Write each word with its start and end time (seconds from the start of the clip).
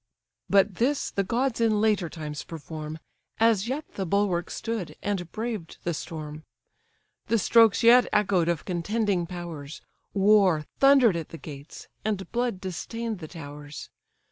But 0.49 0.77
this 0.77 1.11
the 1.11 1.23
gods 1.23 1.61
in 1.61 1.79
later 1.79 2.09
times 2.09 2.43
perform; 2.43 2.97
As 3.39 3.67
yet 3.67 3.87
the 3.93 4.05
bulwark 4.07 4.49
stood, 4.49 4.95
and 5.03 5.31
braved 5.31 5.77
the 5.83 5.93
storm; 5.93 6.43
The 7.27 7.37
strokes 7.37 7.83
yet 7.83 8.07
echoed 8.11 8.49
of 8.49 8.65
contending 8.65 9.27
powers; 9.27 9.83
War 10.15 10.65
thunder'd 10.79 11.15
at 11.15 11.29
the 11.29 11.37
gates, 11.37 11.87
and 12.03 12.27
blood 12.31 12.59
distain'd 12.59 13.19
the 13.19 13.27
towers. 13.27 13.91